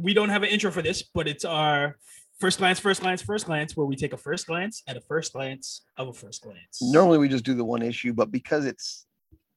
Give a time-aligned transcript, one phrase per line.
[0.00, 1.96] we don't have an intro for this, but it's our
[2.38, 5.32] first glance, first glance, first glance, where we take a first glance at a first
[5.32, 6.80] glance of a first glance.
[6.80, 9.06] Normally we just do the one issue, but because it's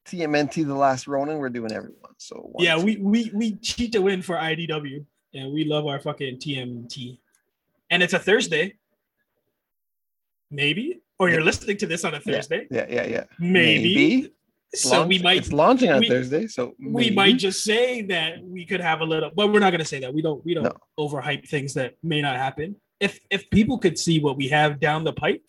[0.06, 2.14] TMNT The Last Ronin, we're doing everyone.
[2.18, 2.86] So one, yeah, two.
[2.86, 7.20] we we we cheat to win for IDW, and we love our fucking TMT.
[7.89, 8.76] And it's a Thursday,
[10.50, 13.23] maybe, or you're listening to this on a Thursday, yeah, yeah, yeah.
[13.38, 14.32] maybe.
[14.74, 18.66] So we might it's launching on we- Thursday, so we might just say that we
[18.66, 20.14] could have a little but we're not going to say that.
[20.14, 20.71] We don't we don't No.
[20.98, 22.76] overhype things that may not happen.
[23.00, 25.43] If if people could see what we have down the pipe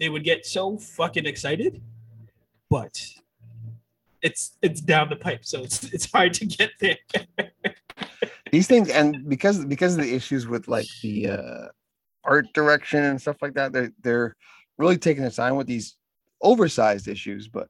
[0.00, 1.82] they would get so fucking excited
[2.70, 3.04] but
[4.22, 6.96] it's it's down the pipe so it's it's hard to get there.
[8.52, 11.66] These things and because because of the issues with like the uh
[12.24, 14.36] art direction and stuff like that they're they're
[14.78, 15.96] really taking their time with these
[16.40, 17.68] oversized issues but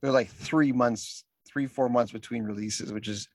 [0.00, 3.28] they're like three months three four months between releases which is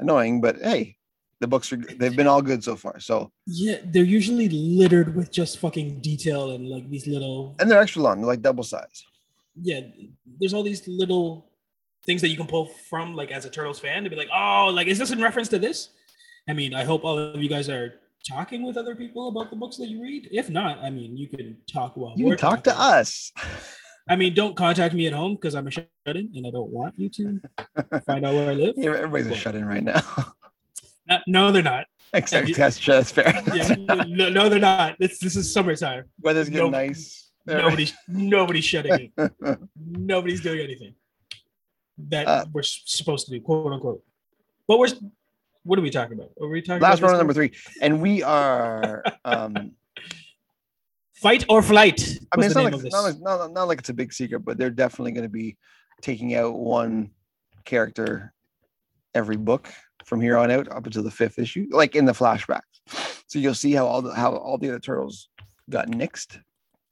[0.00, 0.96] annoying but hey
[1.40, 5.30] the books are they've been all good so far so yeah they're usually littered with
[5.30, 9.04] just fucking detail and like these little and they're extra long they're like double size
[9.60, 9.80] yeah,
[10.38, 11.50] there's all these little
[12.04, 14.70] things that you can pull from, like as a Turtles fan, to be like, oh,
[14.72, 15.90] like is this in reference to this?
[16.48, 17.94] I mean, I hope all of you guys are
[18.28, 20.28] talking with other people about the books that you read.
[20.32, 23.32] If not, I mean, you can talk while you can talk to us
[24.08, 26.98] I mean, don't contact me at home because I'm a shut-in and I don't want
[26.98, 27.40] you to
[28.06, 28.74] find out where I live.
[28.76, 30.02] Yeah, everybody's a shut in right now
[31.08, 31.86] uh, no, they're not.
[32.14, 33.74] except you- that's just fair Yeah,
[34.08, 34.96] no, no, they're not.
[34.98, 36.04] This this is summertime.
[36.20, 39.68] weather's getting nice Nobody's nobody's shutting in.
[39.76, 40.94] Nobody's doing anything
[42.08, 44.02] that Uh, we're supposed to do, quote unquote.
[44.68, 44.88] But we're
[45.64, 46.30] what are we talking about?
[46.40, 49.72] Are we talking last about round number three and we are um
[51.22, 52.18] Fight or flight.
[52.32, 54.58] I mean, it's not like, not, like, not, not like it's a big secret, but
[54.58, 55.56] they're definitely going to be
[56.00, 57.10] taking out one
[57.64, 58.32] character
[59.14, 59.68] every book
[60.04, 62.60] from here on out up until the fifth issue, like in the flashbacks.
[63.28, 65.28] So you'll see how all the how all the other turtles
[65.70, 66.38] got nixed.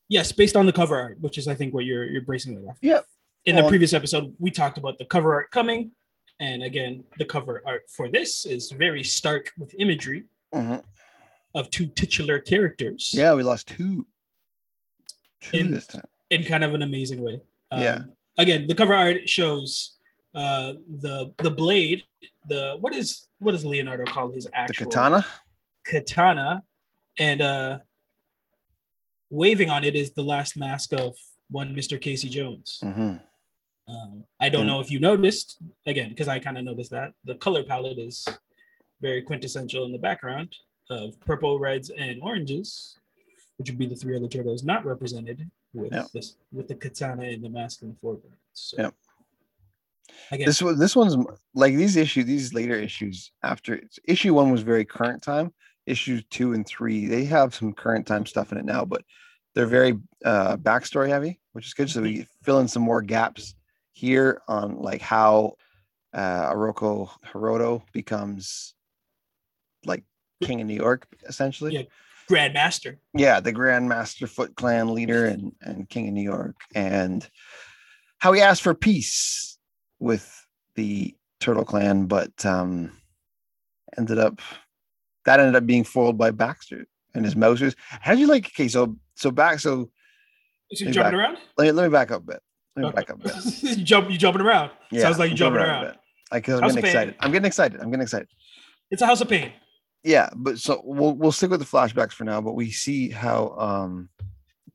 [0.09, 2.65] yes, based on the cover art, which is I think what you're you're bracing it
[2.69, 2.79] off.
[2.83, 3.05] Yep.
[3.47, 5.91] In the previous episode, we talked about the cover art coming,
[6.39, 10.25] and again, the cover art for this is very stark with imagery
[10.55, 10.83] Mhm.
[11.55, 13.11] of two titular characters.
[13.15, 14.07] Yeah, we lost two,
[15.53, 16.05] In- this time.
[16.31, 17.41] in kind of an amazing way.
[17.71, 17.99] Um, Yeah.
[18.39, 19.97] Again, the cover art shows
[20.35, 22.05] uh, the the blade.
[22.49, 25.27] The what is what does Leonardo call his actual The katana.
[25.85, 26.63] katana,
[27.19, 27.79] and uh,
[29.31, 31.17] waving on it is the last mask of
[31.51, 32.79] one Mister Casey Jones.
[32.83, 33.15] hmm
[33.89, 37.13] Um, I don't And- know if you noticed again because I kind of noticed that
[37.25, 38.27] the color palette is
[39.01, 40.55] very quintessential in the background
[40.91, 42.97] of purple, reds, and oranges,
[43.61, 47.45] which would be the three other turtles not represented with this with the katana and
[47.45, 48.35] the mask in the foreground.
[48.55, 48.91] So, Yeah.
[50.33, 51.15] Again, This one, this one's
[51.55, 55.53] like these issues, these later issues after issue one was very current time.
[55.85, 59.03] Issues two and three, they have some current time stuff in it now, but
[59.55, 61.91] they're very uh backstory heavy, which is good.
[61.91, 63.55] So we fill in some more gaps
[63.93, 65.57] here on like how
[66.15, 68.75] uh Oroku Hiroto becomes
[69.85, 70.03] like
[70.43, 71.75] king of New York, essentially.
[71.75, 71.83] Yeah.
[72.31, 72.97] Grandmaster.
[73.15, 77.29] yeah, the Grand Master Foot Clan leader and, and King of New York, and
[78.19, 79.59] how he asked for peace
[79.99, 80.47] with
[80.77, 82.93] the Turtle Clan, but um,
[83.99, 84.41] ended up
[85.25, 87.75] that ended up being foiled by Baxter and his Mousers.
[88.01, 88.47] How did you like?
[88.47, 89.59] Okay, so so back.
[89.61, 89.91] So
[90.71, 91.39] Is Maybe jumping back- around?
[91.59, 92.41] let me let me back up a bit.
[92.77, 93.63] Let me back up a bit.
[93.63, 94.11] you jump.
[94.11, 94.71] You jumping around?
[94.93, 95.87] Yeah, Sounds like you jumping a around.
[95.87, 95.97] bit.
[96.33, 97.15] Like, I'm getting excited.
[97.21, 97.81] I'm getting excited.
[97.81, 98.29] I'm getting excited.
[98.93, 99.53] It's a house of pain.
[100.03, 103.49] Yeah but so we'll we'll stick with the flashbacks for now but we see how
[103.59, 104.09] um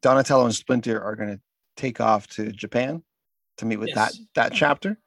[0.01, 1.39] donatello and splinter are going to
[1.75, 3.01] take off to japan
[3.57, 3.95] to meet with Yes.
[3.95, 4.97] that that chapter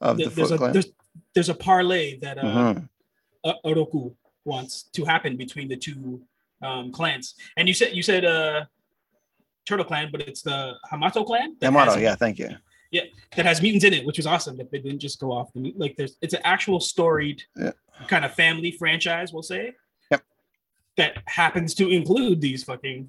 [0.00, 0.92] of There- the there's foot a clan there's
[1.34, 2.88] there's a parlay that uh, Mhm.
[3.44, 4.14] uh, Oroku
[4.44, 6.22] wants to happen between the two
[6.62, 7.34] um, clans.
[7.56, 8.64] And you said you said uh,
[9.66, 12.50] Turtle Clan, but it's the Hamato clan Hamato, yeah thank you
[12.92, 14.56] that has mutants in it, which was awesome.
[14.56, 17.72] That they didn't just go off the like there's it's an actual storied Yeah.
[18.08, 19.72] kind of family franchise, we'll say.
[20.10, 20.22] Yep.
[20.96, 23.08] That happens to include these fucking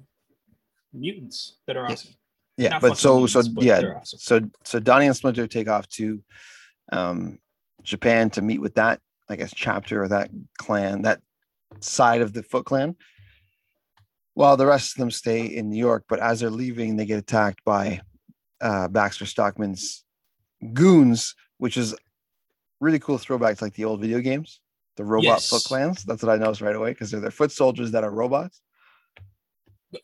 [0.92, 1.92] mutants that are Yeah.
[1.92, 2.14] awesome.
[2.58, 4.18] yeah Not but so so but yeah awesome.
[4.18, 6.22] so so donnie and splinter take off to
[6.92, 7.38] um
[7.82, 9.00] japan to meet with that
[9.30, 10.28] i guess chapter or that
[10.58, 11.20] clan that
[11.80, 12.94] side of the foot clan
[14.34, 17.18] while the rest of them stay in new york but as they're leaving they get
[17.18, 17.98] attacked by
[18.62, 20.04] uh baxter stockman's
[20.72, 21.94] goons which is
[22.80, 24.60] really cool throwback to like the old video games
[24.96, 25.50] the robot Yes.
[25.50, 28.10] foot clans that's what i noticed right away because they're their foot soldiers that are
[28.10, 28.60] robots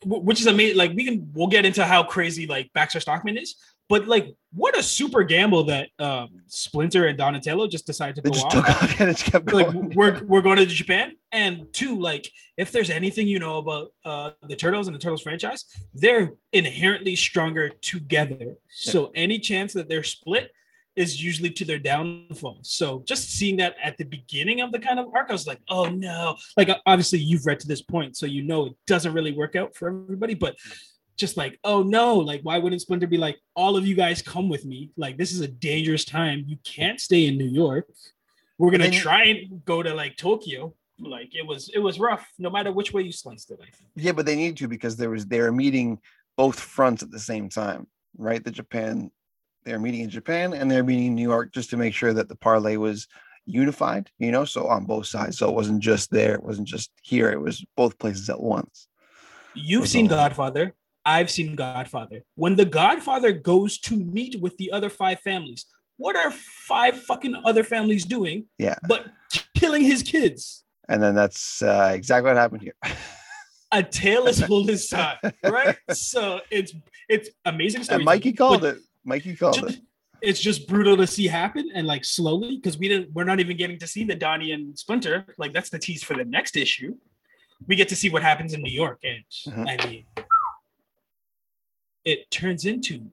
[0.05, 0.77] which is amazing.
[0.77, 3.55] Like we can, we'll get into how crazy like Baxter Stockman is,
[3.87, 8.29] but like what a super gamble that um, Splinter and Donatello just decided to they
[8.29, 8.53] go off.
[8.53, 11.13] took off and it kept like we're we're going to Japan.
[11.31, 15.21] And two, like if there's anything you know about uh, the Turtles and the Turtles
[15.21, 18.55] franchise, they're inherently stronger together.
[18.69, 20.51] So any chance that they're split
[20.95, 22.59] is usually to their downfall.
[22.63, 25.61] So just seeing that at the beginning of the kind of arc, I was like,
[25.69, 26.35] oh no.
[26.57, 29.75] Like obviously you've read to this point, so you know it doesn't really work out
[29.75, 30.55] for everybody, but
[31.15, 34.49] just like, oh no, like why wouldn't Splinter be like, all of you guys come
[34.49, 34.91] with me?
[34.97, 36.43] Like this is a dangerous time.
[36.47, 37.87] You can't stay in New York.
[38.57, 40.73] We're gonna try and go to like Tokyo.
[40.99, 43.59] Like it was, it was rough, no matter which way you sliced it.
[43.61, 43.89] I think.
[43.95, 45.99] Yeah, but they need to because there was they were meeting
[46.37, 47.87] both fronts at the same time,
[48.17, 48.43] right?
[48.43, 49.11] The Japan,
[49.65, 52.29] they're meeting in Japan and they're meeting in New York just to make sure that
[52.29, 53.07] the parlay was
[53.45, 55.37] unified, you know, so on both sides.
[55.37, 58.87] So it wasn't just there, it wasn't just here, it was both places at once.
[59.53, 60.75] You've seen Godfather.
[61.05, 62.23] I've seen Godfather.
[62.35, 65.65] When the Godfather goes to meet with the other five families,
[65.97, 68.45] what are five fucking other families doing?
[68.57, 68.75] Yeah.
[68.87, 69.07] But
[69.55, 70.63] killing his kids.
[70.89, 72.73] And then that's uh, exactly what happened here.
[73.71, 75.77] a tale is told his time, right?
[75.93, 76.73] so it's
[77.07, 77.97] it's amazing story.
[77.97, 78.79] And Mikey called it.
[79.05, 79.81] Mikey called just, it.
[80.21, 83.55] It's just brutal to see happen and like slowly because we didn't we're not even
[83.55, 85.25] getting to see the Donnie and Splinter.
[85.37, 86.95] Like that's the tease for the next issue.
[87.67, 88.99] We get to see what happens in New York.
[89.03, 89.67] And mm-hmm.
[89.67, 90.05] I mean
[92.03, 93.11] it turns into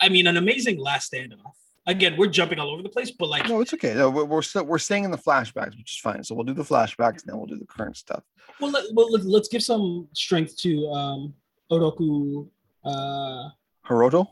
[0.00, 3.48] I mean an amazing last standoff again, we're jumping all over the place, but like,
[3.48, 3.94] no, it's okay.
[3.94, 6.22] No, we're we're, still, we're staying in the flashbacks, which is fine.
[6.24, 8.22] So we'll do the flashbacks, and then we'll do the current stuff.
[8.60, 11.34] Well, let, well, let's give some strength to um,
[11.70, 12.48] Oroku
[12.84, 13.48] uh,
[13.86, 14.26] Hiroto.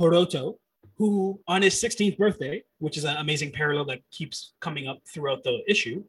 [0.00, 0.56] Hiroto,
[0.96, 5.42] who on his 16th birthday, which is an amazing parallel that keeps coming up throughout
[5.42, 6.02] the issue,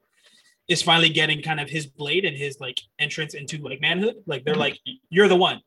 [0.68, 4.16] is finally getting kind of his blade and his like entrance into like manhood.
[4.26, 4.62] Like they're mm-hmm.
[4.62, 4.80] like,
[5.10, 5.62] you're the one.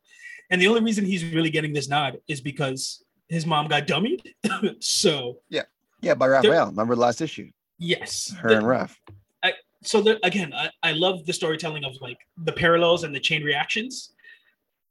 [0.50, 4.22] And the only reason he's really getting this nod is because his mom got dummied.
[4.80, 5.64] so yeah,
[6.00, 6.66] yeah, by Raphael.
[6.66, 7.50] Remember the last issue?
[7.78, 8.96] Yes, her the, and Raph.
[9.42, 9.52] I,
[9.82, 13.42] so the, again, I, I love the storytelling of like the parallels and the chain
[13.42, 14.12] reactions.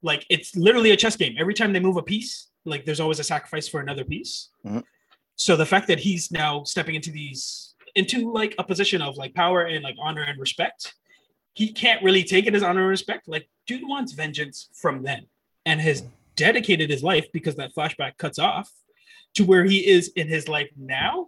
[0.01, 1.35] Like it's literally a chess game.
[1.37, 4.49] Every time they move a piece, like there's always a sacrifice for another piece.
[4.65, 4.79] Mm-hmm.
[5.35, 9.33] So the fact that he's now stepping into these into like a position of like
[9.33, 10.93] power and like honor and respect,
[11.53, 13.27] he can't really take it as honor and respect.
[13.27, 15.25] Like dude wants vengeance from them,
[15.65, 16.03] and his
[16.37, 18.71] dedicated his life because that flashback cuts off
[19.33, 21.27] to where he is in his life now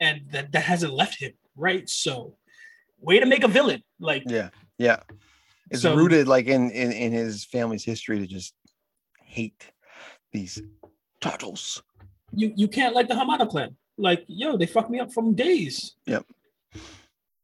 [0.00, 1.88] and that, that hasn't left him right?
[1.88, 2.36] So
[3.00, 5.00] way to make a villain like yeah yeah.
[5.70, 8.54] It's so, rooted like in, in in his family's history to just
[9.24, 9.72] hate
[10.32, 10.62] these
[11.20, 11.82] turtles.
[12.34, 13.76] You you can't like the Hamato clan.
[13.98, 15.94] Like yo they fucked me up from days.
[16.06, 16.26] Yep.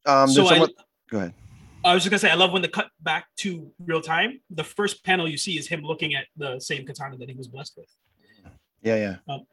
[0.07, 0.67] Um so I,
[1.11, 1.35] go ahead
[1.85, 4.41] I was just gonna say, I love when the cut back to real time.
[4.51, 7.49] The first panel you see is him looking at the same katana that he was
[7.49, 7.89] blessed with.
[8.83, 9.17] Yeah, yeah.
[9.33, 9.47] Um,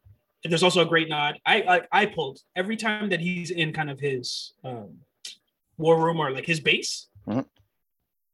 [0.43, 1.39] and there's also a great nod.
[1.45, 1.61] I,
[1.91, 4.99] I I pulled every time that he's in kind of his um,
[5.77, 7.07] war room or like his base.
[7.27, 7.41] Mm-hmm.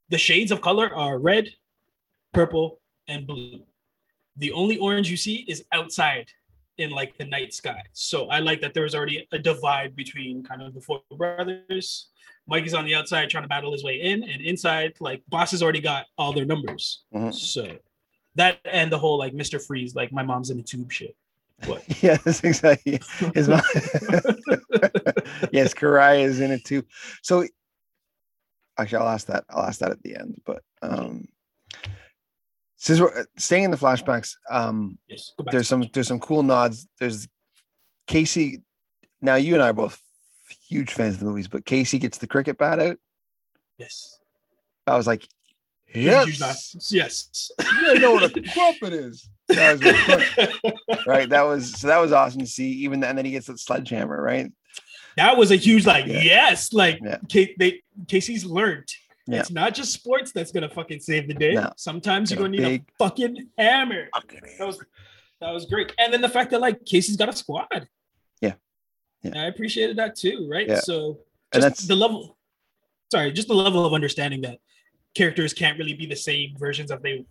[0.09, 1.49] The shades of color are red,
[2.33, 3.61] purple, and blue.
[4.37, 6.27] The only orange you see is outside
[6.77, 7.83] in like the night sky.
[7.93, 12.11] So I like that there was already a divide between kind of the four brothers
[12.47, 15.51] Mike is on the outside trying to battle his way in, and inside, like boss
[15.51, 17.03] has already got all their numbers.
[17.13, 17.31] Mm-hmm.
[17.31, 17.77] So
[18.35, 19.63] that and the whole like Mr.
[19.63, 21.15] Freeze, like my mom's in a tube shit.
[21.65, 21.83] What?
[22.01, 22.99] yes, exactly.
[23.35, 23.61] His mom.
[25.51, 26.83] yes, Karai is in it too.
[27.21, 27.45] So
[28.77, 29.45] actually, I'll ask that.
[29.49, 30.41] I'll ask that at the end.
[30.45, 31.27] But um,
[32.81, 36.87] since we're staying in the flashbacks, um, yes, there's some there's some cool nods.
[36.99, 37.27] There's
[38.07, 38.63] Casey.
[39.21, 40.01] Now you and I are both
[40.67, 42.97] huge fans of the movies, but Casey gets the cricket bat out.
[43.77, 44.17] Yes.
[44.87, 45.27] I was like,
[45.93, 47.51] yes, yes.
[47.83, 49.29] You know what a crumpet is.
[49.49, 49.79] That
[50.87, 51.29] was right.
[51.29, 52.71] That was so that was awesome to see.
[52.83, 54.51] Even and then he gets that sledgehammer, right?
[55.17, 56.21] That was a huge like yeah.
[56.21, 57.19] yes, like yeah.
[57.29, 58.89] K- they Casey's learned.
[59.31, 59.39] Yeah.
[59.39, 61.53] It's not just sports that's gonna fucking save the day.
[61.53, 61.71] No.
[61.77, 64.09] Sometimes you're gonna need a fucking hammer.
[64.57, 64.79] That was
[65.39, 65.93] that was great.
[65.97, 67.87] And then the fact that like Casey's got a squad.
[68.41, 68.53] Yeah.
[69.35, 70.67] I appreciated that too, right?
[70.67, 70.79] Yeah.
[70.79, 71.19] So
[71.53, 72.37] and that's the level
[73.11, 74.57] sorry, just the level of understanding that
[75.15, 77.25] characters can't really be the same versions of they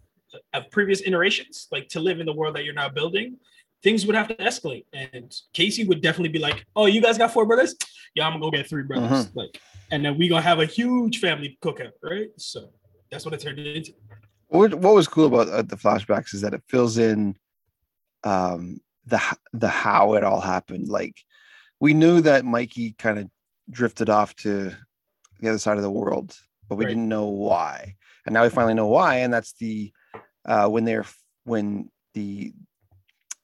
[0.52, 1.66] of previous iterations.
[1.72, 3.38] Like to live in the world that you're now building,
[3.82, 4.84] things would have to escalate.
[4.92, 7.74] And Casey would definitely be like, "Oh, you guys got four brothers?
[8.14, 9.24] Yeah, I'm gonna go get three brothers." Uh-huh.
[9.34, 9.60] Like,
[9.90, 12.28] and then we gonna have a huge family cookout, right?
[12.36, 12.70] So
[13.10, 13.92] that's what it turned into.
[14.48, 17.36] What What was cool about uh, the flashbacks is that it fills in
[18.24, 19.20] um, the
[19.52, 20.88] the how it all happened.
[20.88, 21.16] Like
[21.80, 23.30] we knew that Mikey kind of
[23.70, 24.72] drifted off to
[25.40, 26.36] the other side of the world,
[26.68, 26.90] but we right.
[26.90, 27.96] didn't know why.
[28.26, 29.92] And now we finally know why, and that's the
[30.44, 31.06] uh, when they're
[31.44, 32.52] when the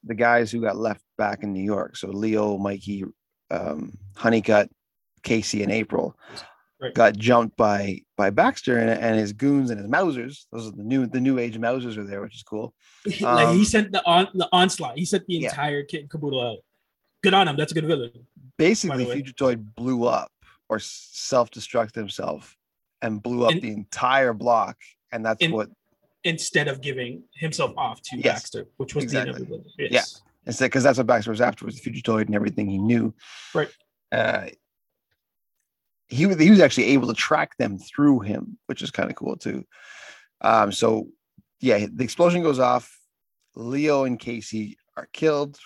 [0.06, 1.96] the guys who got left back in New York.
[1.96, 3.04] So Leo, Mikey,
[3.50, 4.70] um, Honeycutt,
[5.22, 6.16] Casey, and April.
[6.78, 6.92] Right.
[6.92, 10.44] got jumped by by Baxter and, and his goons and his Mousers.
[10.52, 12.74] Those are the new the new age Mousers are there, which is cool.
[13.06, 14.98] like Um, he sent the on the onslaught.
[14.98, 15.48] He sent the Yeah.
[15.48, 16.58] entire kit and caboodle out.
[17.22, 17.56] Good on him.
[17.56, 18.10] That's a good villain.
[18.58, 19.06] Basically.
[19.06, 20.30] Fugitoid blew up
[20.68, 22.54] or self destructed himself
[23.00, 24.76] and blew up And- the entire block,
[25.10, 25.70] and that's and- what
[26.26, 28.24] Instead of giving himself off to Yes.
[28.42, 29.32] Baxter, which was Exactly.
[29.32, 29.72] the inevitable.
[29.78, 30.22] Yes.
[30.44, 33.14] instead because that's what Baxter was after was the Fugitoid and everything he knew.
[33.54, 33.68] Right.
[34.12, 34.46] Uh,
[36.08, 39.16] he was he was actually able to track them through him, which is kind of
[39.16, 39.64] cool too.
[40.40, 41.08] Um, so
[41.60, 42.92] yeah, the explosion goes off.
[43.54, 45.58] Leo and Casey are killed,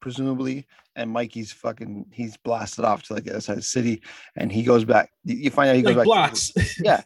[0.00, 4.02] presumably, and Mikey's fucking he's blasted off to like the other side of the city,
[4.36, 5.10] and he goes back.
[5.24, 6.34] You find out he goes Like back.
[6.34, 6.78] to- blocks.
[6.80, 7.02] yeah,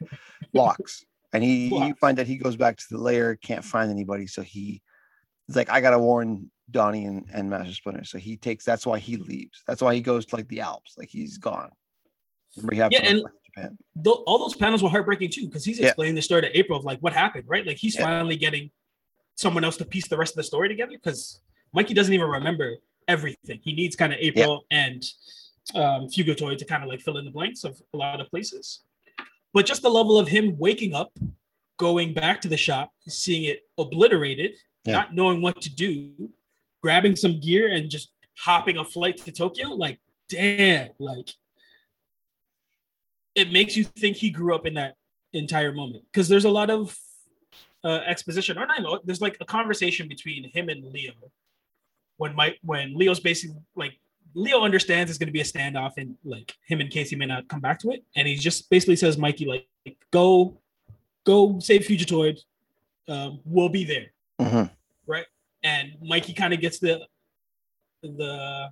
[0.53, 1.05] blocks.
[1.33, 4.43] And he you find that he goes back to the lair, can't find anybody, so
[4.43, 4.83] he
[5.47, 8.05] he's like, I gotta warn Donnie and, and Master Splinter.
[8.05, 9.63] So he takes that's why he leaves.
[9.67, 11.71] That's why he goes to like the Alps, like he's gone.
[12.57, 13.79] Remember, he had Yeah, and- go back to Japan.
[13.97, 15.87] Tho- all those panels were heartbreaking too, because he's Yeah.
[15.87, 17.67] explaining the story to April of like what happened, right?
[17.67, 18.03] Like he's Yeah.
[18.03, 18.71] finally getting
[19.37, 21.41] someone else to piece the rest of the story together because
[21.73, 22.77] Mikey doesn't even remember
[23.09, 23.61] everything.
[23.65, 25.03] He needs kind of April and
[25.75, 28.83] um, Fugitoid to kind of like fill in the blanks of a lot of places.
[29.53, 31.13] But just the level of him waking up,
[31.79, 34.53] going back to the shop, seeing it obliterated,
[34.85, 34.93] Yeah.
[34.95, 36.31] not knowing what to do,
[36.83, 41.29] grabbing some gear and just hopping a flight to Tokyo, like damn, like
[43.35, 44.97] it makes you think he grew up in that
[45.33, 46.97] entire moment because there's a lot of
[47.85, 51.13] uh, exposition or not even- there's like a conversation between him and leo
[52.19, 53.99] when mike when leo's basically like
[54.35, 57.47] leo understands it's going to be a standoff and like him and casey may not
[57.49, 59.67] come back to it and he just basically says mikey like
[60.11, 60.59] go
[61.25, 62.39] go save fugitoid
[63.09, 64.07] um, we'll be there
[65.07, 65.27] right?"
[65.65, 67.01] and Mikey kind of gets the
[68.03, 68.69] the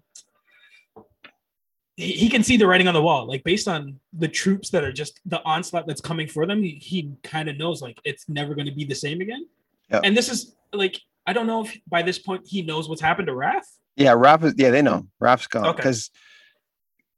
[1.97, 4.83] he, he can see the writing on the wall like based on the troops that
[4.85, 8.29] are just the onslaught that's coming for them he, he kind of knows like it's
[8.29, 9.47] never going to be the same again
[9.91, 10.01] Yeah.
[10.05, 13.27] and this is like i don't know if by this point he knows what's happened
[13.29, 13.67] to Raph.
[14.01, 15.07] Yeah, Raph is yeah, they know.
[15.21, 15.67] Raph's gone.
[15.67, 15.77] Okay.
[15.77, 16.11] Because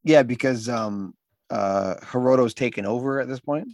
[0.04, 1.14] yeah, because um
[1.48, 3.68] uh Hiroto's taken over at this point.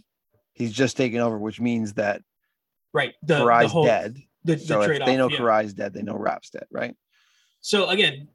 [0.53, 2.21] He's just taken over, which means that
[2.93, 4.17] right the, the Karai's whole dead.
[4.43, 5.37] the, the So if they know yeah.
[5.39, 6.95] Karai's dead, they know Raph's dead, right?
[7.61, 8.29] so again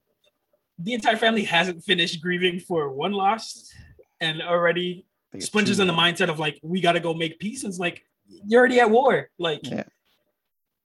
[0.78, 3.72] the entire family hasn't finished grieving for one loss
[4.20, 5.06] and already
[5.38, 7.64] Splinter's in the mindset of like, we got to go make peace.
[7.64, 8.04] And it's like,
[8.46, 9.30] you're already at war.
[9.38, 9.84] Like, Yeah.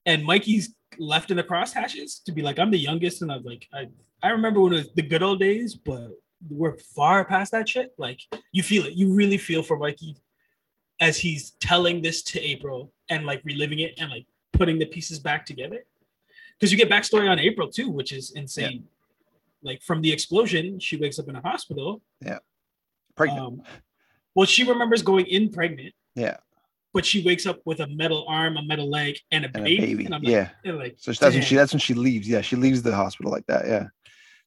[0.05, 3.21] and Mikey's left in the crosshashes to be like, I'm the youngest.
[3.21, 3.87] And I was like, I,
[4.21, 6.11] I remember when it was the good old days, but
[6.49, 7.93] we're far past that shit.
[7.97, 8.19] Like,
[8.51, 8.93] you feel it.
[8.93, 10.17] You really feel for Mikey
[10.99, 15.17] as he's telling this to April and like reliving it and like putting the pieces
[15.19, 15.85] back together.
[16.59, 18.83] Because you get backstory on April too, which is insane.
[19.63, 22.39] Like from the explosion, she wakes up in a hospital Yeah,
[23.15, 23.41] Pregnant.
[23.41, 23.61] um,
[24.35, 26.37] well, she remembers going in pregnant, yeah.
[26.93, 29.59] But she wakes up with a metal arm, a metal leg, and a And a
[29.61, 29.77] baby.
[29.85, 30.05] baby.
[30.05, 30.49] And I'm like, yeah.
[30.65, 32.27] and like So that's when she that's when she leaves.
[32.27, 33.67] Yeah, she leaves the hospital like that.
[33.67, 33.87] Yeah.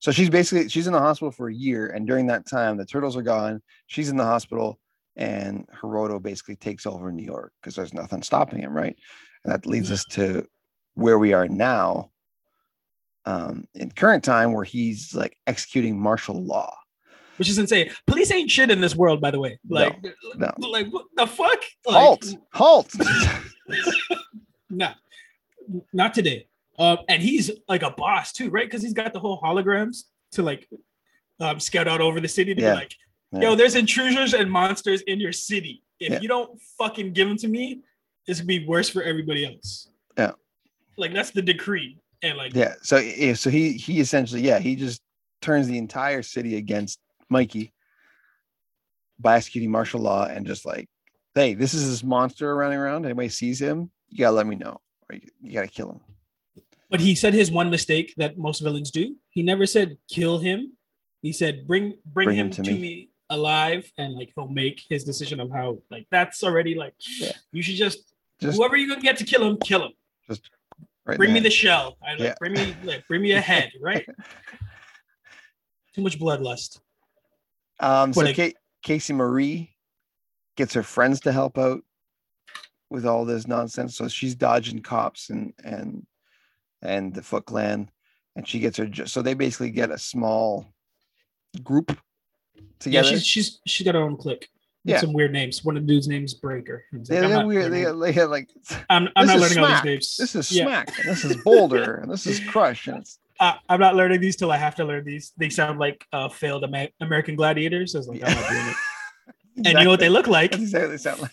[0.01, 2.85] So she's basically she's in the hospital for a year, and during that time, the
[2.87, 3.63] turtles are gone.
[3.87, 4.81] She's in the hospital,
[5.17, 8.97] and Hiroto basically takes over New York because there's nothing stopping him, right?
[9.45, 10.45] And that leads us to
[10.95, 12.11] where we are now,
[13.25, 16.77] um, in current time, where he's like executing martial law.
[17.37, 17.91] Which is insane.
[18.07, 19.59] Police ain't shit in this world, by the way.
[19.69, 19.97] Like,
[20.37, 20.53] no.
[20.59, 21.61] like what the fuck?
[21.87, 22.35] Like, Halt!
[22.53, 22.93] Halt!
[24.75, 24.95] Nah,
[25.93, 26.47] not today.
[26.79, 28.65] Um, and he's like a boss too, right?
[28.65, 30.67] Because he's got the whole holograms to like
[31.41, 32.71] um, scout out over the city to Yeah.
[32.73, 32.95] be like,
[33.33, 33.41] Yeah.
[33.41, 35.83] yo, there's intruders and monsters in your city.
[36.01, 36.21] If Yeah.
[36.21, 37.81] you don't fucking give them to me,
[38.27, 39.89] it's gonna be worse for everybody else.
[40.17, 40.33] Yeah.
[40.97, 41.99] Like that's the decree.
[42.23, 42.75] And like yeah.
[42.83, 45.03] So yeah, so he he essentially yeah he just
[45.43, 46.99] turns the entire city against
[47.33, 47.73] Mikey
[49.19, 50.89] by executing martial law and just like,
[51.35, 53.05] hey, this is this monster running around.
[53.05, 56.01] Anybody sees him, you gotta let me know, or you, you gotta kill him.
[56.91, 59.17] But he said his one mistake that most villains do.
[59.31, 60.73] He never said kill him.
[61.23, 62.79] He said bring bring, Bring him, him to, me.
[62.79, 63.09] me.
[63.31, 65.79] alive, and like he'll make his decision of how.
[65.91, 67.33] Like that's already like Yeah.
[67.53, 69.93] you should just, Just whoever you gonna get to kill him, kill him.
[71.07, 71.97] right Bring me the shell.
[72.07, 72.35] I like Yeah.
[72.39, 73.71] bring me like bring me a head.
[73.81, 74.05] Right.
[75.95, 76.81] Too much bloodlust.
[77.83, 79.75] Um, so Ca- Casey Marie
[80.57, 81.83] gets her friends to help out
[82.91, 83.97] with all this nonsense.
[83.97, 86.07] So she's dodging cops and and
[86.83, 87.91] and the Foot Clan,
[88.37, 88.89] and she gets her.
[89.07, 90.67] So they basically get a small
[91.63, 91.97] group
[92.79, 93.09] together.
[93.09, 94.49] Yeah, she's she's she got her own clique.
[94.85, 94.99] Yeah.
[94.99, 95.65] some weird names.
[95.65, 96.83] One of the dudes' names Breaker.
[96.93, 97.73] Like, I'm they're not weird.
[97.73, 98.51] They, learning- they had like
[98.91, 100.17] I'm, I'm not learning all these names.
[100.17, 100.65] this is Yeah.
[100.65, 104.21] Smack, and this is Boulder, and this is Crush, and it's I, I'm not learning
[104.21, 105.33] these till I have to learn these.
[105.37, 107.95] They sound like uh, failed Ama- American gladiators.
[107.95, 108.77] I was like, I'm not doing it.
[109.67, 110.53] And you know what they look like?
[110.53, 111.33] That's exactly what they sound like.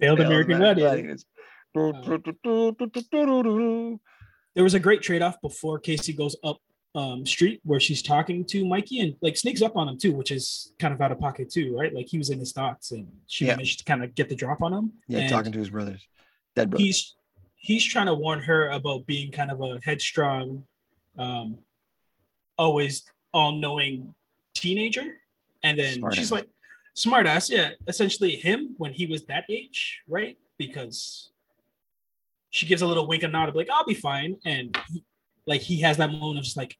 [0.00, 0.88] Failed Failed American American Gladiator.
[0.90, 1.24] Gladiators.
[4.54, 6.58] There was a great trade-off before Casey goes up
[6.94, 10.32] um, street where she's talking to Mikey and like sneaks up on him too, which
[10.32, 11.94] is kind of out of pocket too, right?
[11.94, 13.52] Like he was in his thoughts and she Yeah.
[13.56, 14.92] managed to kind of get the drop on him.
[15.06, 16.08] Yeah, And talking to his brothers,
[16.56, 16.84] dead brothers.
[16.86, 17.14] he's
[17.56, 20.64] he's trying to warn her about being kind of a headstrong,
[21.18, 21.58] um,
[22.56, 24.14] always all-knowing
[24.54, 25.18] teenager,
[25.62, 26.32] and then Smart she's ass.
[26.32, 26.48] like,
[26.96, 30.36] "Smartass, yeah." Essentially, him when he was that age, right?
[30.56, 31.30] Because
[32.50, 35.04] she gives a little wink and nod of like, "I'll be fine," and he,
[35.46, 36.76] like he has that moment of just like,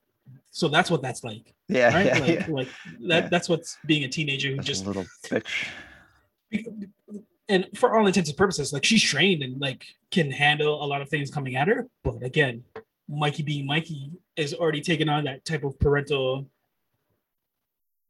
[0.51, 2.07] "So that's what that's like, Yeah, right?
[2.07, 2.47] yeah, like, yeah.
[2.49, 2.69] like
[3.01, 3.23] that.
[3.25, 3.29] Yeah.
[3.29, 5.69] That's what's being a teenager who That's just a little bitch.
[7.49, 11.01] and for all intents and purposes, like she's trained and like can handle a lot
[11.03, 11.87] of things coming at her.
[12.03, 12.65] But again,
[13.09, 16.47] Mikey being Mikey is already taking on that type of parental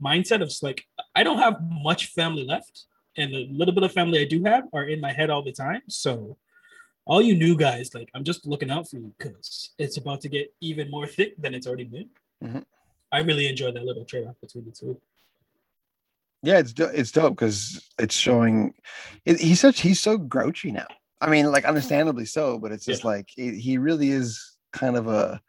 [0.02, 2.84] mindset of like I don't have much family left,
[3.16, 5.52] and the little bit of family I do have are in my head all the
[5.52, 5.82] time.
[5.88, 6.36] So
[7.06, 10.28] all you new guys, like I'm just looking out for you because it's about to
[10.28, 12.10] get even more thick than it's already been.
[12.42, 12.64] Mhm.
[13.10, 15.00] I really enjoy that little trade off between the two.
[16.42, 18.74] Yeah, it's it's dope because it's showing.
[19.24, 20.86] It, he's such he's so grouchy now.
[21.20, 25.08] I mean, like understandably so, but it's just like he, he really is kind of
[25.08, 25.40] a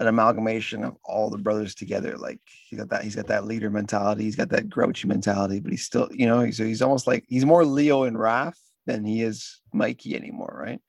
[0.00, 2.16] an amalgamation of all the brothers together.
[2.16, 2.38] Like
[2.68, 5.84] he got that he's got that leader mentality, he's got that grouchy mentality, but he's
[5.84, 9.60] still you know so he's almost like he's more Leo and Raph than he is
[9.72, 10.80] Mikey anymore, right?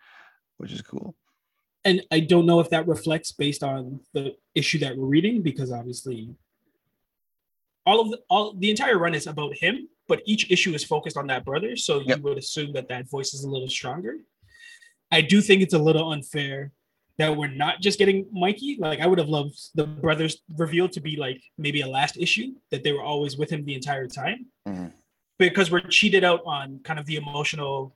[0.58, 1.16] Which is cool.
[1.86, 5.72] and I don't know if that reflects based on the issue that we're reading because
[5.72, 6.36] obviously
[7.86, 11.18] all of the all the entire run is about him, but each issue is focused
[11.18, 11.76] on that brother.
[11.76, 12.18] So Yep.
[12.18, 14.18] you would assume that that voice is a little stronger.
[15.12, 16.72] I do think it's a little unfair
[17.20, 18.78] that we're not just getting Mikey.
[18.80, 22.54] Like I would have loved the brothers revealed to be like maybe a last issue
[22.72, 24.94] that they were always with him the entire time Mhm.
[25.38, 27.94] because we're cheated out on kind of the emotional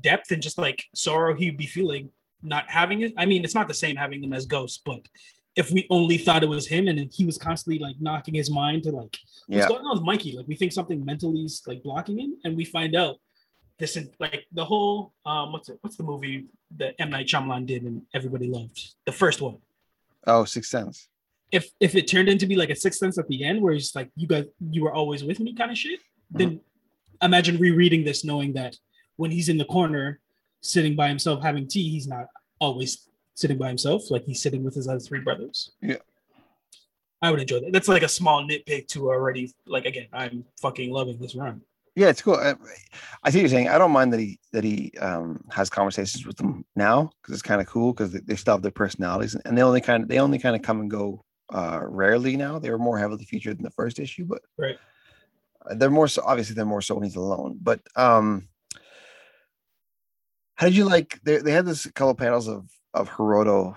[0.00, 2.10] depth and just like sorrow he'd be feeling
[2.42, 3.12] not having it.
[3.18, 5.06] I mean, it's not the same having them as ghosts, but
[5.54, 8.84] if we only thought it was him and he was constantly like knocking his mind
[8.84, 9.14] to like
[9.48, 10.32] what's Yeah, going on with Mikey?
[10.32, 13.16] Like we think something mentally is like blocking him, and we find out
[13.82, 17.66] this is like the whole um what's it what's the movie that M Night Shyamalan
[17.66, 19.58] did and everybody loved the first one.
[20.24, 21.08] Oh, Sixth Sense.
[21.50, 23.96] If if it turned into be like a sixth sense at the end where it's
[23.96, 25.98] like you guys you were always with me kind of shit,
[26.30, 26.60] then
[27.20, 28.76] imagine rereading this knowing that
[29.16, 30.20] when he's in the corner
[30.60, 32.26] sitting by himself having tea, he's not
[32.60, 35.72] always sitting by himself, like he's sitting with his other three brothers.
[35.80, 35.96] Yeah.
[37.20, 37.72] I would enjoy that.
[37.72, 41.62] That's like a small nitpick to already like again, I'm fucking loving this run.
[41.94, 42.36] Yeah, it's cool.
[42.36, 42.54] I,
[43.22, 43.68] I see what you're saying.
[43.68, 47.42] I don't mind that he that he um, has conversations with them now because it's
[47.42, 50.08] kind of cool because they, they still have their personalities and they only kind of
[50.08, 52.58] they only kind of come and go uh, rarely now.
[52.58, 54.78] They were more heavily featured in the first issue, but Right.
[55.76, 57.58] they're more so obviously they're more so when he's alone.
[57.60, 58.48] But um,
[60.54, 61.20] how did you like?
[61.24, 63.76] They they had this couple panels of of Hiroto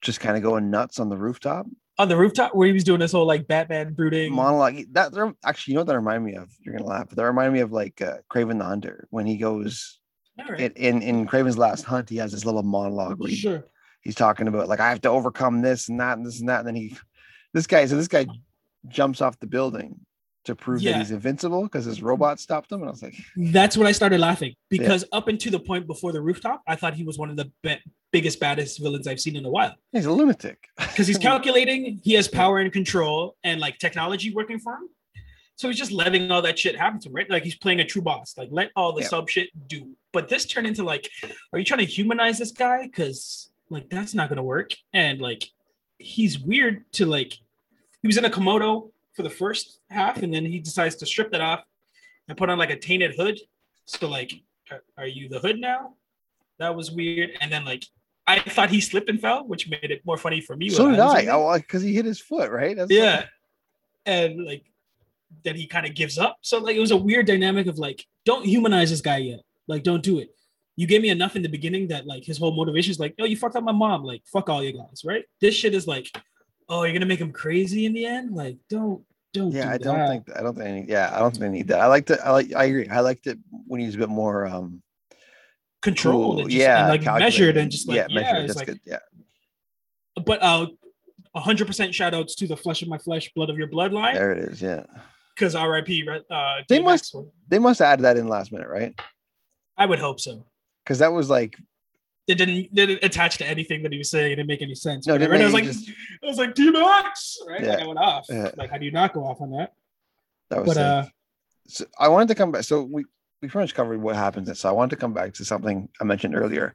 [0.00, 2.98] just kind of going nuts on the rooftop On the rooftop where he was doing
[3.00, 4.32] this whole like Batman brooding.
[4.32, 4.80] monologue.
[4.92, 5.12] That
[5.44, 6.50] actually, you know what that reminded me of?
[6.60, 9.36] You're gonna laugh, but that reminded me of like uh, Kraven the Hunter when he
[9.36, 10.00] goes
[10.48, 10.58] right.
[10.60, 12.10] in, in in Kraven's Last Hunt.
[12.10, 13.64] He has this little monologue where he, Sure.
[14.00, 16.60] he's talking about like I have to overcome this and that and this and that,
[16.60, 16.96] and then he,
[17.52, 18.26] this guy, so this guy
[18.88, 20.00] jumps off the building
[20.44, 20.92] to prove Yeah.
[20.92, 22.06] that he's invincible because his mm-hmm.
[22.06, 25.52] robot stopped him, and I was like, That's when I started laughing because up until
[25.52, 28.80] the point before the rooftop, I thought he was one of the be- biggest, baddest
[28.80, 29.74] villains I've seen in a while.
[29.92, 30.68] he's a lunatic.
[30.78, 34.88] Because he's calculating, he has power and control and like technology working for him.
[35.56, 37.30] So he's just letting all that shit happen to him, right?
[37.30, 38.34] Like he's playing a true boss.
[38.36, 39.08] Like let all the Yeah.
[39.08, 39.96] sub shit do.
[40.12, 41.08] But this turned into like,
[41.52, 42.82] are you trying to humanize this guy?
[42.82, 44.74] Because like that's not gonna work.
[44.92, 45.48] And like
[45.98, 47.34] he's weird to like
[48.02, 51.30] he was in a Komodo for the first half, and then he decides to strip
[51.32, 51.64] that off
[52.28, 53.38] and put on like a tainted hood.
[53.86, 54.32] So like,
[54.96, 55.94] are, you the hood now?
[56.58, 57.30] That was weird.
[57.40, 57.84] And then like
[58.26, 60.70] I thought he slipped and fell, which made it more funny for me.
[60.70, 61.26] so did I.
[61.26, 62.76] Oh, because he hit his foot, right?
[62.76, 63.26] That's Yeah.
[64.06, 64.64] And like
[65.42, 66.38] then he kind of gives up.
[66.40, 69.40] So like it was a weird dynamic of like, don't humanize this guy yet.
[69.66, 70.30] Like, don't do it.
[70.76, 73.24] You gave me enough in the beginning that like his whole motivation is like, oh,
[73.24, 74.04] you fucked up my mom.
[74.04, 75.24] Like, fuck all you guys, right?
[75.40, 76.10] This shit is like,
[76.68, 78.34] oh, you're gonna make him crazy in the end.
[78.34, 79.52] Like, don't, don't.
[79.52, 80.08] yeah, do I don't that.
[80.08, 81.80] think I don't think any, yeah, I don't think they need that.
[81.80, 82.20] I liked it.
[82.24, 82.88] I like I agree.
[82.88, 84.82] I liked it when he was a bit more um
[85.82, 86.40] controlled cool.
[86.40, 88.48] and just, yeah, like measured and just like yeah, yeah, measured.
[88.48, 88.80] That's like, good.
[88.84, 88.98] Yeah.
[90.24, 90.66] but uh.
[91.36, 94.14] 100% shout outs to the flesh of my flesh, blood of your bloodline.
[94.14, 94.62] There it is.
[94.62, 94.84] Yeah.
[95.34, 95.88] Because RIP,
[96.30, 97.16] uh, They must-.
[97.48, 98.94] They must add that in last minute, right?
[99.76, 100.46] I would hope so.
[100.84, 101.58] Because that was like
[102.26, 104.32] It didn't didn't attach to anything that he was saying.
[104.32, 105.06] It didn't make any sense.
[105.06, 107.60] No, it didn't I was like, any- I was like, DMX, right?
[107.62, 107.70] Yeah.
[107.72, 108.26] Like I went off.
[108.30, 108.50] Yeah.
[108.56, 109.72] Like, how do you not go off on that?
[110.50, 111.04] That was But uh,
[111.68, 112.64] so I wanted to come back.
[112.64, 113.04] So we
[113.42, 114.58] we pretty much covered what happens.
[114.58, 116.74] So I wanted to come back to something I mentioned earlier.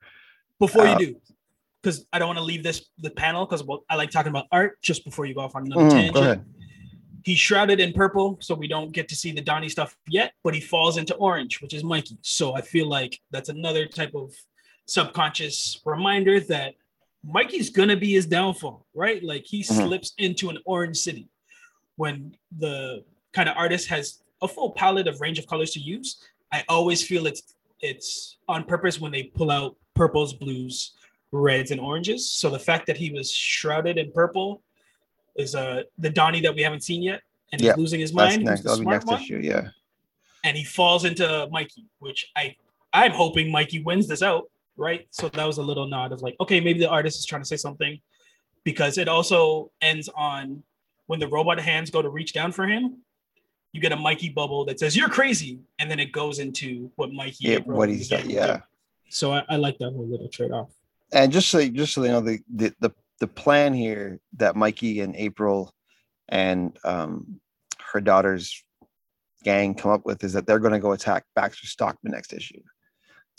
[0.59, 1.15] before Uh, you do,
[1.81, 4.45] because I don't want to leave this the panel because well, I like talking about
[4.51, 4.79] art.
[4.83, 6.45] Just before you go off on another Mhm, tangent, go ahead.
[7.25, 10.33] he's shrouded in purple, so we don't get to see the Donnie stuff yet.
[10.43, 12.17] But he falls into orange, which is Mikey.
[12.21, 14.31] So I feel like that's another type of
[14.89, 16.75] subconscious reminder that
[17.23, 19.21] Mikey's gonna be his downfall, right?
[19.23, 19.85] Like he Mhm.
[19.85, 21.27] slips into an orange city
[21.97, 26.17] when the kind of artist has a full palette of range of colors to use.
[26.51, 30.91] I always feel it's it's on purpose when they pull out purples, blues,
[31.31, 32.29] reds, and oranges.
[32.29, 34.61] So the fact that he was shrouded in purple
[35.35, 37.21] is uh the Donnie that we haven't seen yet,
[37.51, 38.43] and he's losing his That's mind.
[38.45, 38.63] next.
[38.63, 39.39] the smart one, issue.
[39.39, 39.69] Yeah.
[40.45, 42.55] and he falls into Mikey, which I
[42.93, 45.07] I'm hoping Mikey wins this out, right?
[45.11, 47.47] So that was a little nod of like, okay, maybe the artist is trying to
[47.47, 47.99] say something,
[48.63, 50.63] because it also ends on
[51.07, 52.99] when the robot hands go to reach down for him.
[53.73, 57.11] You get a Mikey bubble that says "You're crazy," and then it goes into what
[57.13, 57.35] Mikey.
[57.41, 57.57] Yeah.
[57.59, 58.21] What and he's done.
[58.21, 58.39] gang will do.
[58.39, 58.61] Yeah.
[59.09, 60.71] So I, I like that whole little trade off.
[61.13, 65.01] and just so just so you know the, the the the plan here that Mikey
[65.01, 65.73] and April
[66.29, 67.39] and um
[67.91, 68.63] her daughter's
[69.43, 72.61] gang come up with is that they're going to go attack Baxter Stockman next issue.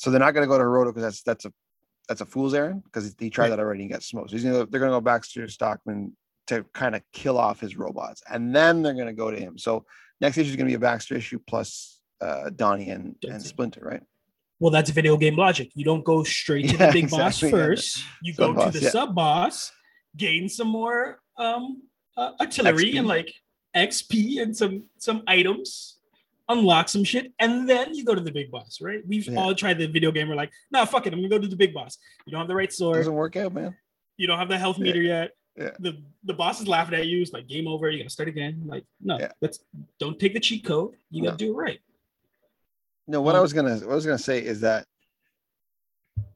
[0.01, 1.53] So they're not going to go to Roto because that's that's a
[2.09, 3.51] that's a fool's errand because he tried Right.
[3.51, 4.31] that already and got smoked.
[4.31, 7.77] So he's gonna, they're going to go Baxter Stockman to kind of kill off his
[7.77, 9.59] robots, and then they're going to go to him.
[9.59, 9.85] So
[10.21, 13.43] next issue is going to be a Baxter issue plus uh, Donnie and and it.
[13.43, 14.03] Splinter, right?
[14.59, 15.71] Well, that's video game logic.
[15.75, 17.67] You don't go straight to Yeah, the big boss exactly, yeah.
[17.67, 18.05] first.
[18.23, 18.91] You go Sub-boss, to the yeah.
[18.91, 19.73] sub boss,
[20.17, 21.83] gain some more um
[22.17, 22.99] uh, artillery XP.
[22.99, 23.33] and like
[23.77, 25.99] XP and some some items,
[26.51, 29.07] unlock some shit, and then you go to the big boss, right?
[29.07, 29.39] We've Yeah.
[29.41, 30.29] all tried the video game.
[30.29, 31.97] We're like, nah, fuck it, I'm gonna go to the big boss.
[32.27, 32.97] You don't have the right sword.
[32.97, 33.77] Doesn't work out, man.
[34.17, 34.85] You don't have the health Yeah.
[34.85, 35.31] meter yet.
[35.57, 35.71] Yeah.
[35.79, 37.23] The the boss is laughing at you.
[37.23, 37.91] It's like game over.
[37.91, 38.63] You gotta start again.
[38.67, 39.33] Like no, Yeah.
[39.41, 39.61] let's
[39.99, 40.95] don't take the cheat code.
[41.11, 41.37] You gotta No.
[41.39, 41.81] do it right.
[43.07, 44.87] No, what I Um, was gonna what I was gonna say is that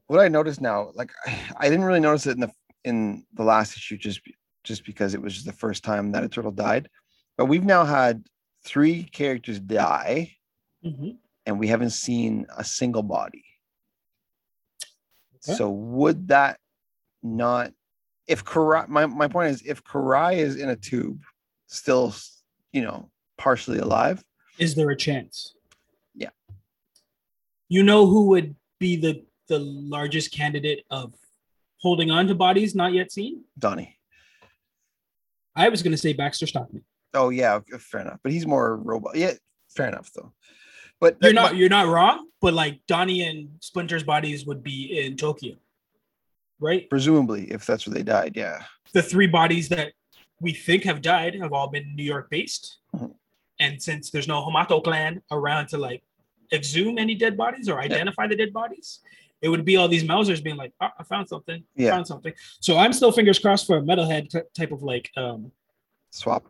[0.07, 1.11] what I noticed now, like
[1.57, 2.51] I didn't really notice it in the
[2.83, 4.21] in the last issue just
[4.63, 6.89] just because it was just the first time that a turtle died,
[7.37, 8.23] but we've now had
[8.65, 10.35] three characters die
[10.83, 11.17] Mhm.
[11.45, 13.45] and we haven't seen a single body.
[15.35, 15.53] Okay.
[15.55, 16.59] So would that
[17.23, 17.71] not
[18.27, 21.21] if Karai my, my point is if Karai is in a tube
[21.67, 22.13] still
[22.73, 24.23] you know partially alive,
[24.57, 25.55] is there a chance?
[26.15, 26.29] Yeah.
[27.69, 31.13] You know who would be the the largest candidate of
[31.77, 33.43] holding on to bodies not yet seen?
[33.59, 33.99] Donnie.
[35.55, 36.83] I was going to say Baxter Stockman.
[37.15, 38.19] Oh yeah, fair enough.
[38.21, 39.15] But he's more robot.
[39.15, 39.31] Yeah,
[39.69, 40.33] fair enough though.
[40.99, 45.17] But You're not you're not wrong, but like Donnie and Splinter's bodies would be in
[45.17, 45.55] Tokyo,
[46.59, 46.89] right?
[46.89, 48.33] presumably if that's where they died.
[48.35, 49.93] Yeah, The three bodies that
[50.39, 53.13] we think have died have all been New York based, Mhm.
[53.59, 56.03] and since there's no Hamato clan around to like
[56.53, 58.99] exhume any dead bodies or identify the dead bodies,
[59.41, 61.91] it would be all these Mousers being like, oh, I found something, Yeah.
[61.91, 62.33] found something.
[62.61, 65.51] So I'm still fingers crossed for a metalhead t- type of like, um,
[66.11, 66.45] swap.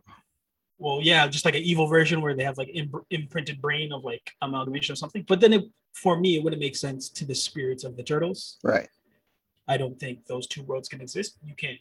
[0.78, 4.04] Well, yeah, just like an evil version where they have like Im- imprinted brain of
[4.04, 5.24] like amalgamation or something.
[5.26, 8.58] But then it, for me, it wouldn't make sense to the spirits of the turtles.
[8.62, 8.88] Right.
[9.68, 11.38] I don't think those two worlds can exist.
[11.42, 11.78] You can't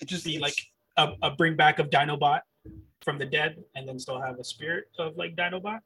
[0.00, 0.56] It just be like
[0.96, 2.40] a, a bring back of Dinobot
[3.00, 5.80] from the dead and then still have a spirit of like Dinobot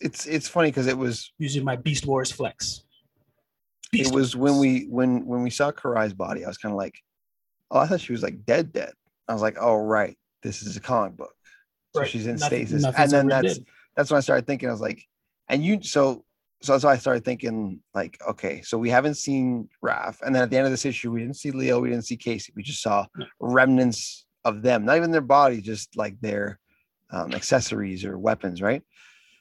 [0.00, 2.84] it's it's funny because it was using my Beast Wars flex.
[3.86, 6.76] it Beast was when we when when we saw Karai's body, I was kind of
[6.76, 6.98] like,
[7.70, 8.92] oh, I thought she was like dead, dead.
[9.28, 11.34] I was like, oh right, this is a comic book.
[11.94, 12.10] So Right.
[12.10, 13.66] she's in Nothing- stasis, and then that's dead.
[13.96, 14.68] that's when I started thinking.
[14.68, 15.02] I was like,
[15.48, 16.24] and you so
[16.62, 20.50] so so I started thinking like, okay, so we haven't seen Raph, and then at
[20.50, 22.82] the end of this issue, we didn't see Leo, we didn't see Casey, we just
[22.82, 23.06] saw
[23.40, 26.58] remnants of them, not even their bodies, just like their
[27.10, 28.82] um, accessories or weapons, right?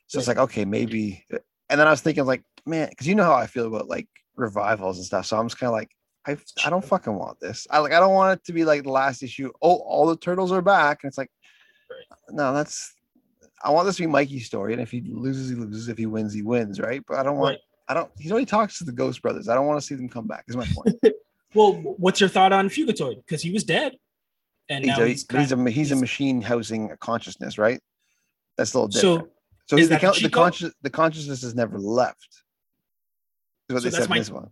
[0.07, 1.25] So it's like, okay, maybe.
[1.69, 4.07] And then I was thinking, like, man, because you know how I feel about like
[4.35, 5.25] revivals and stuff.
[5.25, 5.89] So I'm just kind of like,
[6.25, 7.67] I I don't fucking want this.
[7.69, 9.51] I like I don't want it to be like the last issue.
[9.61, 11.31] Oh, all the turtles are back, and it's like,
[12.29, 12.93] no, that's.
[13.63, 15.87] I want this to be Mikey's story, and if he loses, he loses.
[15.89, 17.01] If he wins, he wins, right?
[17.07, 17.53] But I don't want.
[17.53, 17.59] Right.
[17.89, 18.11] I don't.
[18.17, 19.49] He only talks to the Ghost Brothers.
[19.49, 20.45] I don't want to see them come back.
[20.47, 20.95] Is my point.
[21.55, 23.17] Well, what's your thought on Fugitoid?
[23.17, 23.95] Because he was dead,
[24.69, 27.79] and he's, now a, he's, he's, a kind- he's a machine housing a consciousness, right?
[28.57, 29.29] That's a little different.
[29.67, 32.27] So So, is the, the the conscious the consciousness has never left.
[33.69, 34.49] Is what So they that's said in this one.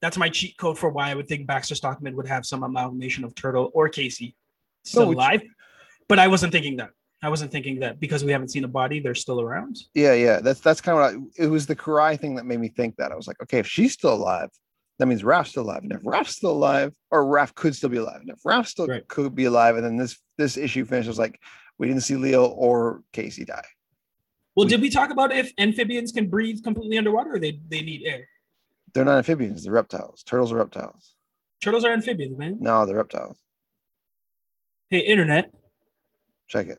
[0.00, 3.24] That's my cheat code for why I would think Baxter Stockman would have some amalgamation
[3.24, 4.34] of Turtle or Casey
[4.84, 5.42] still which- alive.
[6.08, 6.90] But I wasn't thinking that.
[7.22, 9.76] I wasn't thinking that because we haven't seen a body, they're still around.
[9.94, 10.38] Yeah, yeah.
[10.40, 12.94] That's that's kind of what I, it was the Karai thing that made me think
[12.96, 13.10] that.
[13.10, 14.50] I was like, okay, if she's still alive,
[15.00, 15.82] that means Raph's still alive.
[15.82, 18.86] And if Raph's still alive, or Raph could still be alive, and if Raph still
[18.86, 19.06] Right.
[19.08, 21.40] could be alive, and then this this issue finishes like,
[21.78, 23.64] We didn't see Leo or Casey die.
[24.54, 27.80] Well, We- did we talk about if amphibians can breathe completely underwater or they, they
[27.82, 28.28] need air?
[28.94, 30.22] They're not amphibians, they're reptiles.
[30.22, 31.14] Turtles are reptiles.
[31.62, 32.58] Turtles are amphibians, man.
[32.60, 33.38] No, they're reptiles.
[34.90, 35.52] Hey, internet.
[36.46, 36.78] Check it.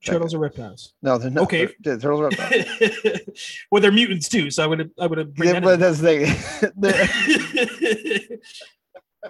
[0.00, 0.92] Check Turtles are reptiles.
[1.02, 1.44] No, they're not.
[1.44, 1.68] Okay.
[1.80, 3.20] They're, turtles are reptiles.
[3.70, 6.72] well, they're mutants too, so I would I would have yeah, but that's the thing.
[6.76, 8.38] They're-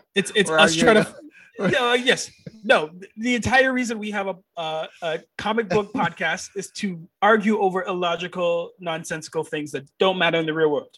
[0.15, 1.15] it's it's we're us trying to
[1.59, 2.31] no, uh, yes
[2.65, 7.61] no the entire reason we have a, uh, a comic book podcast is to argue
[7.61, 10.97] over illogical nonsensical things that don't matter in the real world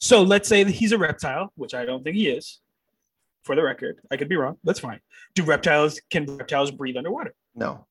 [0.00, 2.60] so let's say that he's a reptile which i don't think he is
[3.44, 5.00] for the record i could be wrong that's fine
[5.34, 7.86] do reptiles can reptiles breathe underwater No.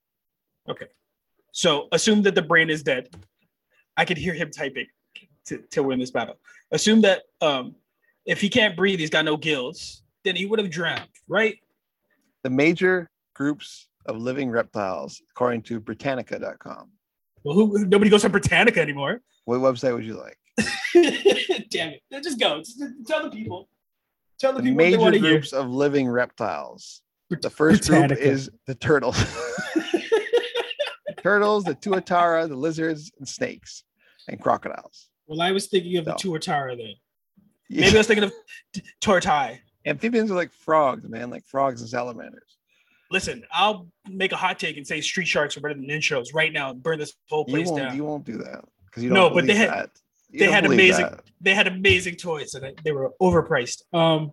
[0.67, 0.85] Okay.
[1.51, 3.09] So assume that the brain is dead
[3.97, 4.87] i could hear him typing
[5.45, 6.37] to, to win this battle
[6.71, 7.75] assume that um
[8.25, 11.57] if he can't breathe he's got no gills then he would have drowned right
[12.43, 16.89] The major groups of living reptiles, according to Britannica.com.
[17.43, 19.21] Well, who, nobody goes to Britannica anymore.
[19.45, 20.37] What website would you like?
[21.69, 22.23] Damn it!
[22.23, 22.59] Just go.
[22.59, 23.69] Just tell the people.
[24.39, 25.29] Tell the The people what they major want to hear.
[25.31, 27.01] groups of living reptiles.
[27.29, 29.17] The first group is the turtles.
[29.17, 33.83] the turtles, the tuatara, the lizards, and snakes,
[34.27, 35.09] and crocodiles.
[35.27, 36.93] Well, I was thinking of the Tuatara then.
[37.69, 38.33] Maybe I was thinking of
[38.73, 39.59] t- Tortai.
[39.85, 42.57] Amphibians are like frogs, man, like frogs and salamanders.
[43.11, 46.51] Listen, I'll make a hot take and say street sharks are better than ninjas right
[46.51, 47.95] now and burn this whole place won't, down.
[47.95, 49.15] you won't do that because you don't.
[49.19, 49.89] No, but they believe had- that.
[50.31, 51.23] You they had amazing- that.
[51.41, 53.81] They had amazing toys and they were overpriced.
[53.93, 54.31] Um,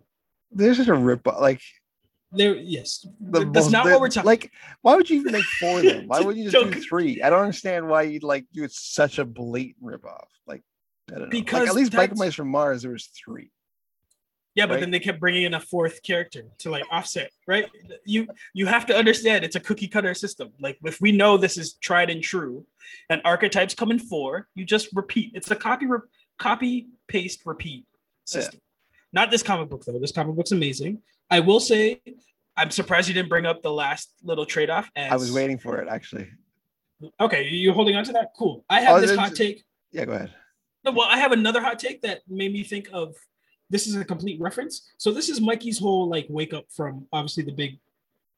[0.51, 1.25] There's just a rip.
[1.27, 1.61] Like
[2.33, 4.27] there, yes, the that's most- not what we're talking.
[4.27, 4.51] Like,
[4.83, 6.07] why would you even make four of them?
[6.09, 7.23] Why would you just do three?
[7.23, 10.27] I don't understand why you'd like do it such a blatant ripoff.
[10.47, 10.63] Like,
[11.09, 11.25] I don't know.
[11.27, 13.51] Like, Because at least that's- Myers from Mars, there was three.
[14.57, 14.81] Yeah, but right?
[14.81, 17.67] then they kept bringing in a fourth character to like offset, right?
[18.07, 20.51] You you have to understand it's a cookie cutter system.
[20.59, 22.65] Like if we know this is tried and true,
[23.11, 25.33] and archetypes come in four, you just repeat.
[25.35, 25.99] It's a copy re-
[26.39, 27.85] copy paste repeat
[28.25, 28.61] system.
[29.13, 29.99] Not this comic book though.
[29.99, 31.03] This comic book's amazing.
[31.31, 32.01] I will say,
[32.57, 34.91] I'm surprised you didn't bring up the last little trade off.
[34.97, 36.29] As I was waiting for it actually.
[37.21, 38.31] Okay, you're holding on to that.
[38.39, 38.65] Cool.
[38.71, 39.65] I have Oh, this hot take.
[39.93, 40.33] Yeah, go ahead.
[40.83, 43.15] No, well, I have another hot take that made me think of
[43.71, 44.89] this is a complete reference.
[44.99, 47.79] So this is Mikey's whole like wake up from obviously the big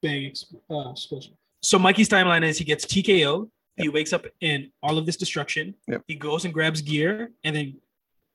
[0.03, 0.33] bang
[0.71, 1.35] uh, explosion.
[1.63, 5.75] So Mikey's timeline is he gets TKO, he wakes up in all of this destruction,
[5.89, 6.03] Yep.
[6.07, 7.75] he goes and grabs gear, and then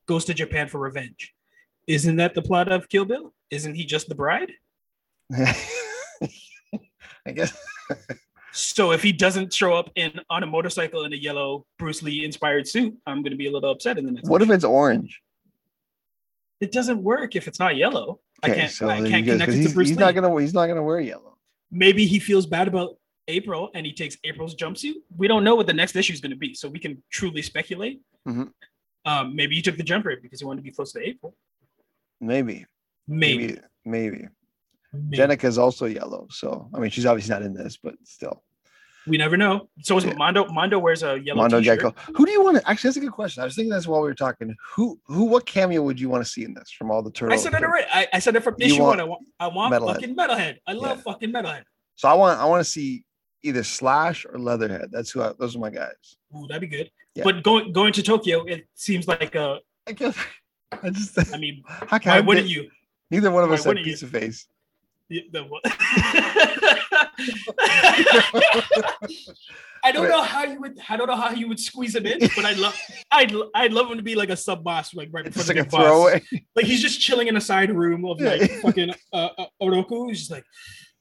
[0.06, 1.34] goes to Japan for revenge.
[1.88, 3.34] Isn't that the plot of Kill Bill?
[3.50, 4.52] Isn't he just the bride?
[7.26, 7.58] I guess.
[8.56, 12.24] So if he doesn't show up in on a motorcycle in a yellow Bruce Lee
[12.24, 14.30] inspired suit, I'm gonna be a little upset in the next.
[14.30, 15.20] What if it's orange?
[16.64, 18.20] It doesn't work if it's not yellow?
[18.42, 18.72] I can't.
[18.72, 20.04] so I can't connect it to Bruce he's Lee.
[20.06, 21.38] not gonna he's not gonna wear yellow.
[21.72, 22.90] maybe he feels bad about
[23.28, 24.96] April and he takes April's jumpsuit.
[25.18, 27.42] We don't know what the next issue is going to be, so we can truly
[27.42, 28.02] speculate.
[28.28, 28.52] Mhm.
[29.06, 31.36] Um, maybe he took the jumper because he wanted to be close to April.
[32.20, 32.66] Maybe.
[33.08, 33.48] Maybe.
[33.48, 33.60] Maybe.
[33.86, 34.28] Maybe.
[34.94, 35.18] Maybe.
[35.18, 38.44] Jennika is also yellow, so I mean she's obviously not in this, but still.
[39.08, 39.70] We never know.
[39.82, 40.14] So is Yeah.
[40.14, 40.46] Mondo.
[40.48, 41.80] Mondo wears a yellow Mondo t-shirt.
[41.82, 41.94] Gecko.
[42.16, 42.90] Who do you want to actually?
[42.90, 43.42] That's a good question.
[43.42, 44.56] I was thinking this while we were talking.
[44.76, 47.40] Who, who, what cameo would you want to see in this from all the turtles?
[47.40, 47.88] I said it already.
[47.94, 49.00] I, I said it from You issue want one.
[49.00, 49.22] I want.
[49.40, 49.94] I want Metalhead.
[49.96, 50.58] fucking metalhead.
[50.68, 51.04] I love Yeah.
[51.12, 51.64] fucking metalhead.
[51.96, 53.04] So I want, I want to see
[53.44, 54.90] either Slash or Leatherhead.
[54.92, 55.22] That's who.
[55.22, 56.18] I, those are my guys.
[56.36, 56.90] Ooh, that'd be good.
[57.16, 57.24] Yeah.
[57.26, 59.60] But going going to Tokyo, it seems like a.
[59.88, 60.18] I guess.
[60.82, 61.34] I just.
[61.34, 62.70] I mean, how can why I wouldn't you?
[63.12, 63.92] Neither one of why us had wouldn't you?
[63.92, 64.48] pizza face.
[65.14, 65.62] The- the what?
[69.86, 70.10] I don't Wait.
[70.10, 70.80] know how you would.
[70.90, 72.78] I don't know how you would squeeze him in, but I love.
[73.12, 75.50] I'd I'd love him to be like a sub boss, like right in It's front
[75.50, 75.86] like of a the boss.
[75.86, 76.24] throwaway.
[76.56, 80.08] Like he's just chilling in a side room of like fucking uh, uh, Oroku.
[80.08, 80.46] He's just like,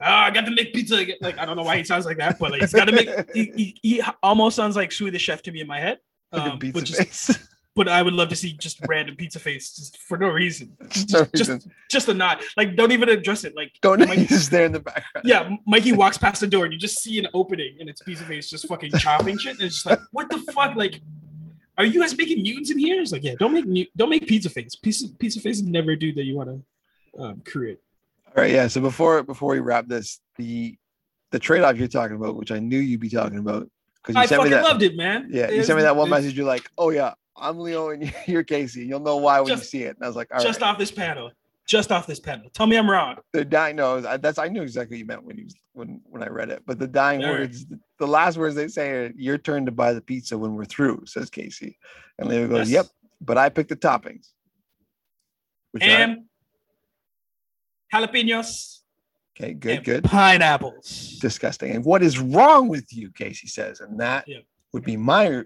[0.01, 0.97] ah, I got to make pizza.
[0.97, 2.93] again." Like I don't know why he sounds like that, but like he's got to
[2.93, 3.09] make.
[3.33, 5.99] He, he, he almost sounds like Sui the chef to me in my head.
[6.33, 7.49] Like a Um, pizza but, just, face.
[7.75, 10.77] but I would love to see just random pizza face just for no reason.
[10.91, 11.73] just no just- reason.
[11.91, 12.41] Just a nod.
[12.57, 13.55] Like don't even address it.
[13.57, 15.27] Like Don't Mike- he's there in the background.
[15.27, 18.25] yeah, Mikey walks past the door and you just see an opening and it's Pizza
[18.25, 19.55] Face just fucking chopping shit.
[19.55, 20.77] And it's just like, what the fuck?
[20.77, 21.01] Like,
[21.79, 23.01] are you guys making mutants in here?
[23.01, 24.75] It's like, yeah, don't make don't make Pizza Face.
[24.75, 26.51] Pizza Pizza Face is never a dude that you want
[27.17, 27.79] to um, create.
[28.37, 28.67] All right, yeah.
[28.69, 30.77] So before before we wrap this, the
[31.31, 33.69] the trade off you're talking about, which I knew you'd be talking about,
[34.03, 34.69] because you I sent me fucking that.
[34.71, 35.29] loved it, man.
[35.31, 36.35] Yeah, you sent me that one message.
[36.37, 38.85] You're like, oh yeah, I'm Leo and you're Casey.
[38.87, 39.97] You'll know why when Just- you see it.
[39.97, 40.47] And I was like, all right.
[40.47, 41.31] Just off this panel.
[41.67, 42.51] Just off this panel.
[42.53, 43.17] Tell me I'm wrong.
[43.33, 46.23] the dying no, I- that's I knew exactly what you meant when you when when
[46.23, 46.63] I read it.
[46.67, 47.65] But the dying words,
[47.99, 51.05] the last words they say are your turn to buy the pizza when we're through,
[51.07, 51.79] says Casey.
[52.19, 52.85] And Leo goes, Yes.
[52.85, 52.87] Yep,
[53.21, 54.29] but I picked the toppings.
[55.71, 56.17] Which are
[57.95, 58.81] jalapenos,
[59.39, 60.05] Okay, good, and good.
[60.05, 61.19] Pineapples.
[61.21, 61.71] Disgusting.
[61.73, 63.11] And what is wrong with you?
[63.11, 64.39] Casey says, and that Yeah.
[64.73, 65.43] would be my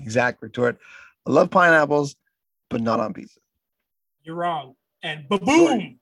[0.00, 0.78] exact retort.
[1.26, 2.16] I love pineapples,
[2.70, 3.40] but not on pizza.
[4.22, 4.74] You're wrong.
[5.02, 5.98] And ba-boom.